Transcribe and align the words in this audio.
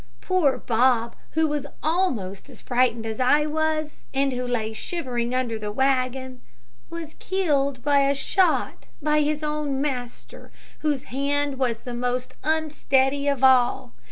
"Poor 0.19 0.57
Bob, 0.57 1.15
who 1.33 1.47
was 1.47 1.67
almost 1.83 2.49
as 2.49 2.59
frightened 2.59 3.05
as 3.05 3.19
I 3.19 3.45
was, 3.45 4.03
and 4.15 4.33
who 4.33 4.47
lay 4.47 4.73
shivering 4.73 5.35
under 5.35 5.59
the 5.59 5.71
wagon, 5.71 6.41
was 6.89 7.13
killed 7.19 7.83
by 7.83 8.09
a 8.09 8.15
shot 8.15 8.87
by 8.99 9.21
his 9.21 9.43
own 9.43 9.79
master, 9.79 10.51
whose 10.79 11.03
hand 11.13 11.59
was 11.59 11.81
the 11.81 11.93
most 11.93 12.33
unsteady 12.43 13.27
of 13.27 13.43
all. 13.43 13.93